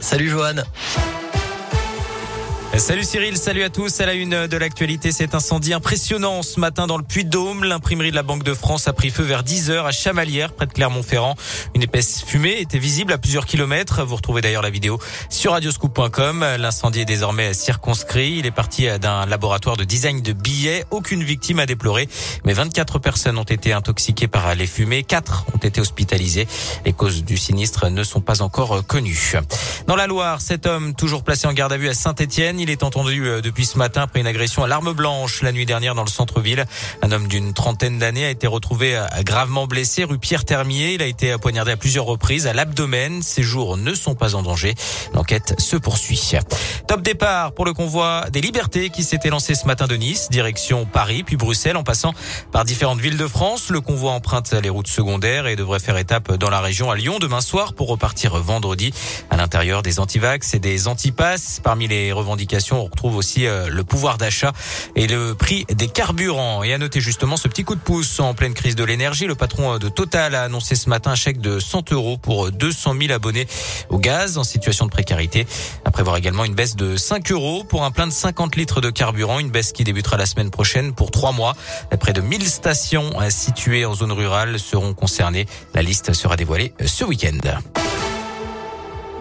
Salut 0.00 0.30
Johan. 0.30 1.05
Salut 2.78 3.04
Cyril, 3.04 3.38
salut 3.38 3.62
à 3.62 3.70
tous. 3.70 4.00
À 4.00 4.06
la 4.06 4.12
une 4.12 4.46
de 4.46 4.56
l'actualité, 4.58 5.10
cet 5.10 5.34
incendie 5.34 5.72
impressionnant 5.72 6.42
ce 6.42 6.60
matin 6.60 6.86
dans 6.86 6.98
le 6.98 7.02
Puy-de-Dôme. 7.02 7.64
L'imprimerie 7.64 8.10
de 8.10 8.16
la 8.16 8.22
Banque 8.22 8.42
de 8.42 8.52
France 8.52 8.86
a 8.86 8.92
pris 8.92 9.08
feu 9.08 9.22
vers 9.22 9.42
10 9.42 9.70
heures 9.70 9.86
à 9.86 9.92
Chamalières, 9.92 10.52
près 10.52 10.66
de 10.66 10.72
Clermont-Ferrand. 10.72 11.36
Une 11.74 11.82
épaisse 11.82 12.22
fumée 12.22 12.60
était 12.60 12.78
visible 12.78 13.14
à 13.14 13.18
plusieurs 13.18 13.46
kilomètres. 13.46 14.04
Vous 14.04 14.16
retrouvez 14.16 14.42
d'ailleurs 14.42 14.60
la 14.62 14.68
vidéo 14.68 14.98
sur 15.30 15.52
radioscoop.com. 15.52 16.44
L'incendie 16.58 17.00
est 17.00 17.06
désormais 17.06 17.54
circonscrit. 17.54 18.36
Il 18.38 18.46
est 18.46 18.50
parti 18.50 18.86
d'un 19.00 19.24
laboratoire 19.24 19.78
de 19.78 19.84
design 19.84 20.20
de 20.20 20.34
billets. 20.34 20.84
Aucune 20.90 21.24
victime 21.24 21.60
à 21.60 21.66
déplorer, 21.66 22.08
mais 22.44 22.52
24 22.52 22.98
personnes 22.98 23.38
ont 23.38 23.44
été 23.44 23.72
intoxiquées 23.72 24.28
par 24.28 24.54
les 24.54 24.66
fumées. 24.66 25.02
4 25.02 25.46
ont 25.54 25.58
été 25.58 25.80
hospitalisées. 25.80 26.46
Les 26.84 26.92
causes 26.92 27.24
du 27.24 27.38
sinistre 27.38 27.88
ne 27.88 28.04
sont 28.04 28.20
pas 28.20 28.42
encore 28.42 28.86
connues. 28.86 29.32
Dans 29.86 29.96
la 29.96 30.06
Loire, 30.06 30.42
cet 30.42 30.66
homme 30.66 30.94
toujours 30.94 31.24
placé 31.24 31.46
en 31.46 31.54
garde 31.54 31.72
à 31.72 31.78
vue 31.78 31.88
à 31.88 31.94
Saint-Étienne. 31.94 32.60
Il 32.66 32.72
est 32.72 32.82
entendu 32.82 33.28
euh, 33.28 33.40
depuis 33.40 33.64
ce 33.64 33.78
matin 33.78 34.02
après 34.02 34.18
une 34.18 34.26
agression 34.26 34.64
à 34.64 34.66
l'arme 34.66 34.92
blanche 34.92 35.40
la 35.42 35.52
nuit 35.52 35.66
dernière 35.66 35.94
dans 35.94 36.02
le 36.02 36.10
centre-ville. 36.10 36.64
Un 37.00 37.12
homme 37.12 37.28
d'une 37.28 37.54
trentaine 37.54 38.00
d'années 38.00 38.24
a 38.24 38.30
été 38.30 38.48
retrouvé 38.48 38.96
euh, 38.96 39.06
gravement 39.22 39.68
blessé 39.68 40.02
rue 40.02 40.18
Pierre 40.18 40.44
Termier. 40.44 40.94
Il 40.94 41.00
a 41.00 41.06
été 41.06 41.38
poignardé 41.38 41.70
à 41.70 41.76
plusieurs 41.76 42.06
reprises 42.06 42.48
à 42.48 42.52
l'abdomen. 42.52 43.22
Ses 43.22 43.44
jours 43.44 43.76
ne 43.76 43.94
sont 43.94 44.16
pas 44.16 44.34
en 44.34 44.42
danger. 44.42 44.74
L'enquête 45.14 45.54
se 45.60 45.76
poursuit. 45.76 46.32
Top 46.88 47.02
départ 47.02 47.52
pour 47.52 47.64
le 47.64 47.72
convoi 47.72 48.24
des 48.32 48.40
libertés 48.40 48.90
qui 48.90 49.04
s'était 49.04 49.30
lancé 49.30 49.54
ce 49.54 49.66
matin 49.66 49.86
de 49.86 49.94
Nice, 49.94 50.26
direction 50.28 50.86
Paris, 50.86 51.22
puis 51.22 51.36
Bruxelles, 51.36 51.76
en 51.76 51.84
passant 51.84 52.14
par 52.50 52.64
différentes 52.64 52.98
villes 52.98 53.16
de 53.16 53.28
France. 53.28 53.70
Le 53.70 53.80
convoi 53.80 54.10
emprunte 54.10 54.52
les 54.54 54.70
routes 54.70 54.88
secondaires 54.88 55.46
et 55.46 55.54
devrait 55.54 55.78
faire 55.78 55.98
étape 55.98 56.32
dans 56.32 56.50
la 56.50 56.60
région 56.60 56.90
à 56.90 56.96
Lyon 56.96 57.18
demain 57.20 57.40
soir 57.40 57.74
pour 57.74 57.86
repartir 57.86 58.36
vendredi. 58.38 58.92
À 59.30 59.36
l'intérieur 59.36 59.82
des 59.82 60.00
antivax 60.00 60.54
et 60.54 60.58
des 60.58 60.88
antipasses, 60.88 61.60
parmi 61.62 61.86
les 61.86 62.10
revendications 62.10 62.55
on 62.72 62.84
retrouve 62.84 63.16
aussi 63.16 63.46
euh, 63.46 63.68
le 63.68 63.84
pouvoir 63.84 64.18
d'achat 64.18 64.52
et 64.94 65.06
le 65.06 65.34
prix 65.34 65.64
des 65.68 65.88
carburants. 65.88 66.62
Et 66.62 66.72
à 66.72 66.78
noter 66.78 67.00
justement 67.00 67.36
ce 67.36 67.48
petit 67.48 67.64
coup 67.64 67.74
de 67.74 67.80
pouce 67.80 68.20
en 68.20 68.34
pleine 68.34 68.54
crise 68.54 68.76
de 68.76 68.84
l'énergie. 68.84 69.26
Le 69.26 69.34
patron 69.34 69.74
euh, 69.74 69.78
de 69.78 69.88
Total 69.88 70.34
a 70.34 70.42
annoncé 70.42 70.74
ce 70.74 70.88
matin 70.88 71.12
un 71.12 71.14
chèque 71.14 71.40
de 71.40 71.58
100 71.58 71.92
euros 71.92 72.18
pour 72.18 72.50
200 72.50 72.94
000 73.00 73.12
abonnés 73.12 73.46
au 73.88 73.98
gaz 73.98 74.38
en 74.38 74.44
situation 74.44 74.86
de 74.86 74.90
précarité. 74.90 75.46
À 75.84 75.90
prévoir 75.90 76.16
également 76.16 76.44
une 76.44 76.54
baisse 76.54 76.76
de 76.76 76.96
5 76.96 77.30
euros 77.32 77.64
pour 77.64 77.84
un 77.84 77.90
plein 77.90 78.06
de 78.06 78.12
50 78.12 78.56
litres 78.56 78.80
de 78.80 78.90
carburant, 78.90 79.38
une 79.38 79.50
baisse 79.50 79.72
qui 79.72 79.84
débutera 79.84 80.16
la 80.16 80.26
semaine 80.26 80.50
prochaine 80.50 80.94
pour 80.94 81.10
trois 81.10 81.32
mois. 81.32 81.54
Près 82.00 82.12
de 82.12 82.20
1000 82.20 82.48
stations 82.48 83.10
euh, 83.20 83.30
situées 83.30 83.84
en 83.84 83.94
zone 83.94 84.12
rurale 84.12 84.58
seront 84.58 84.94
concernées. 84.94 85.46
La 85.74 85.82
liste 85.82 86.12
sera 86.12 86.36
dévoilée 86.36 86.72
ce 86.84 87.04
week-end. 87.04 87.38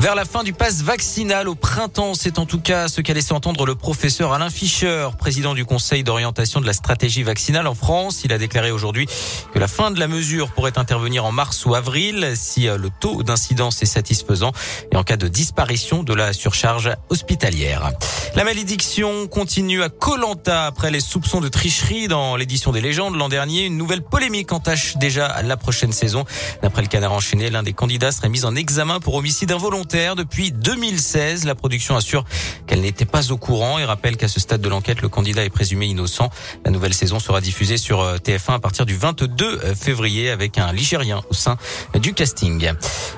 Vers 0.00 0.14
la 0.14 0.24
fin 0.24 0.44
du 0.44 0.54
pass 0.54 0.80
vaccinal 0.80 1.46
au 1.46 1.54
printemps, 1.54 2.14
c'est 2.14 2.38
en 2.38 2.46
tout 2.46 2.58
cas 2.58 2.88
ce 2.88 3.02
qu'a 3.02 3.12
laissé 3.12 3.34
entendre 3.34 3.66
le 3.66 3.74
professeur 3.74 4.32
Alain 4.32 4.48
Fischer, 4.48 5.08
président 5.18 5.52
du 5.52 5.66
Conseil 5.66 6.04
d'orientation 6.04 6.62
de 6.62 6.66
la 6.66 6.72
stratégie 6.72 7.22
vaccinale 7.22 7.66
en 7.66 7.74
France. 7.74 8.22
Il 8.24 8.32
a 8.32 8.38
déclaré 8.38 8.70
aujourd'hui 8.70 9.06
que 9.52 9.58
la 9.58 9.68
fin 9.68 9.90
de 9.90 10.00
la 10.00 10.08
mesure 10.08 10.52
pourrait 10.52 10.78
intervenir 10.78 11.26
en 11.26 11.32
mars 11.32 11.66
ou 11.66 11.74
avril 11.74 12.32
si 12.34 12.66
euh, 12.66 12.78
le 12.78 12.88
taux 12.88 13.22
d'incidence 13.22 13.82
est 13.82 13.86
satisfaisant 13.86 14.52
et 14.90 14.96
en 14.96 15.02
cas 15.02 15.18
de 15.18 15.28
disparition 15.28 16.02
de 16.02 16.14
la 16.14 16.32
surcharge 16.32 16.90
hospitalière. 17.10 17.90
La 18.36 18.44
malédiction 18.44 19.26
continue 19.26 19.82
à 19.82 19.90
Colanta 19.90 20.64
après 20.64 20.90
les 20.90 21.00
soupçons 21.00 21.42
de 21.42 21.48
tricherie 21.48 22.08
dans 22.08 22.36
l'édition 22.36 22.72
des 22.72 22.80
légendes 22.80 23.16
l'an 23.16 23.28
dernier. 23.28 23.66
Une 23.66 23.76
nouvelle 23.76 24.02
polémique 24.02 24.52
entache 24.52 24.96
déjà 24.96 25.42
la 25.42 25.58
prochaine 25.58 25.92
saison. 25.92 26.24
D'après 26.62 26.80
le 26.80 26.88
canard 26.88 27.12
enchaîné, 27.12 27.50
l'un 27.50 27.62
des 27.62 27.74
candidats 27.74 28.12
serait 28.12 28.30
mis 28.30 28.46
en 28.46 28.56
examen 28.56 28.98
pour 28.98 29.16
homicide 29.16 29.52
involontaire 29.52 29.89
depuis 29.90 30.52
2016. 30.52 31.44
La 31.46 31.56
production 31.56 31.96
assure 31.96 32.24
qu'elle 32.66 32.80
n'était 32.80 33.04
pas 33.04 33.32
au 33.32 33.36
courant 33.36 33.78
et 33.78 33.84
rappelle 33.84 34.16
qu'à 34.16 34.28
ce 34.28 34.38
stade 34.38 34.60
de 34.60 34.68
l'enquête, 34.68 35.02
le 35.02 35.08
candidat 35.08 35.44
est 35.44 35.50
présumé 35.50 35.86
innocent. 35.86 36.30
La 36.64 36.70
nouvelle 36.70 36.94
saison 36.94 37.18
sera 37.18 37.40
diffusée 37.40 37.76
sur 37.76 38.00
euh, 38.00 38.16
TF1 38.16 38.54
à 38.54 38.58
partir 38.60 38.86
du 38.86 38.96
22 38.96 39.44
euh, 39.44 39.74
février 39.74 40.30
avec 40.30 40.58
un 40.58 40.72
Ligérien 40.72 41.22
au 41.28 41.34
sein 41.34 41.56
du 41.94 42.14
casting. 42.14 42.70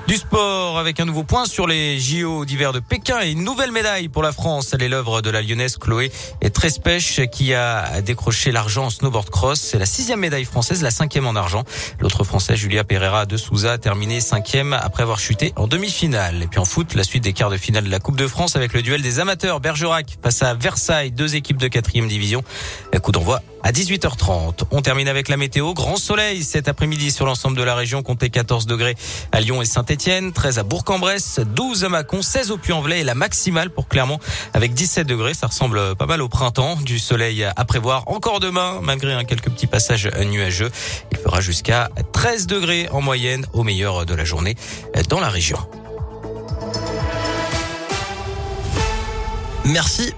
Du 0.07 0.15
sport 0.15 0.79
avec 0.79 0.99
un 0.99 1.05
nouveau 1.05 1.23
point 1.23 1.45
sur 1.45 1.67
les 1.67 1.99
JO 1.99 2.43
d'hiver 2.45 2.73
de 2.73 2.79
Pékin 2.79 3.21
et 3.21 3.31
une 3.31 3.43
nouvelle 3.43 3.71
médaille 3.71 4.07
pour 4.07 4.23
la 4.23 4.31
France. 4.31 4.71
Elle 4.73 4.81
est 4.81 4.89
l'œuvre 4.89 5.21
de 5.21 5.29
la 5.29 5.43
lyonnaise 5.43 5.77
Chloé 5.77 6.11
et 6.41 6.49
Trespech 6.49 7.29
qui 7.31 7.53
a 7.53 8.01
décroché 8.01 8.51
l'argent 8.51 8.85
en 8.85 8.89
snowboard 8.89 9.29
cross. 9.29 9.59
C'est 9.61 9.79
la 9.79 9.85
sixième 9.85 10.21
médaille 10.21 10.45
française, 10.45 10.81
la 10.81 10.91
cinquième 10.91 11.27
en 11.27 11.35
argent. 11.35 11.65
L'autre 11.99 12.23
française, 12.23 12.57
Julia 12.57 12.83
Pereira 12.83 13.27
de 13.27 13.37
Souza, 13.37 13.73
a 13.73 13.77
terminé 13.77 14.21
cinquième 14.21 14.73
après 14.73 15.03
avoir 15.03 15.19
chuté 15.19 15.53
en 15.55 15.67
demi-finale. 15.67 16.41
Et 16.41 16.47
puis 16.47 16.59
en 16.59 16.62
foot, 16.65 16.95
la 16.95 17.03
suite 17.03 17.23
des 17.23 17.33
quarts 17.33 17.49
de 17.49 17.57
finale 17.57 17.83
de 17.85 17.89
la 17.89 17.99
Coupe 17.99 18.17
de 18.17 18.27
France 18.27 18.55
avec 18.55 18.73
le 18.73 18.81
duel 18.81 19.01
des 19.01 19.19
amateurs 19.19 19.59
Bergerac 19.59 20.17
face 20.21 20.41
à 20.41 20.53
Versailles, 20.53 21.11
deux 21.11 21.35
équipes 21.35 21.57
de 21.57 21.67
quatrième 21.67 22.07
division. 22.07 22.43
Coup 23.01 23.11
d'envoi 23.11 23.41
à 23.63 23.71
18h30. 23.71 24.63
On 24.71 24.81
termine 24.81 25.07
avec 25.07 25.29
la 25.29 25.37
météo. 25.37 25.73
Grand 25.73 25.97
soleil 25.97 26.43
cet 26.43 26.67
après-midi 26.67 27.11
sur 27.11 27.25
l'ensemble 27.25 27.57
de 27.57 27.63
la 27.63 27.75
région. 27.75 28.03
Comptez 28.03 28.29
14 28.29 28.65
degrés 28.65 28.95
à 29.31 29.41
Lyon 29.41 29.61
et 29.61 29.65
Saint-Etienne, 29.65 30.31
13 30.31 30.59
à 30.59 30.63
Bourg-en-Bresse, 30.63 31.39
12 31.45 31.83
à 31.85 31.89
Mâcon, 31.89 32.21
16 32.21 32.51
au 32.51 32.57
Puy-en-Velay 32.57 33.01
et 33.01 33.03
la 33.03 33.15
maximale 33.15 33.69
pour 33.69 33.87
Clermont 33.87 34.19
avec 34.53 34.73
17 34.73 35.07
degrés. 35.07 35.33
Ça 35.33 35.47
ressemble 35.47 35.95
pas 35.95 36.05
mal 36.05 36.21
au 36.21 36.29
printemps. 36.29 36.77
Du 36.77 36.99
soleil 36.99 37.43
à 37.43 37.65
prévoir 37.65 38.07
encore 38.07 38.39
demain 38.39 38.79
malgré 38.81 39.23
quelques 39.25 39.49
petits 39.49 39.67
passages 39.67 40.09
nuageux. 40.25 40.71
Il 41.11 41.17
fera 41.17 41.41
jusqu'à 41.41 41.89
13 42.13 42.47
degrés 42.47 42.87
en 42.91 43.01
moyenne 43.01 43.45
au 43.53 43.63
meilleur 43.63 44.05
de 44.05 44.13
la 44.13 44.23
journée 44.23 44.55
dans 45.09 45.19
la 45.19 45.29
région. 45.29 45.57
Merci. 49.65 50.13